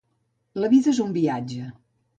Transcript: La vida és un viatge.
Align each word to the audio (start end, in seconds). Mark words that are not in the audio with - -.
La 0.63 0.71
vida 0.73 0.91
és 0.95 1.03
un 1.07 1.15
viatge. 1.21 1.71